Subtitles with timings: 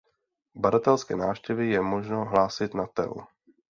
[0.55, 3.13] Badatelské návštěvy je možno hlásit na tel.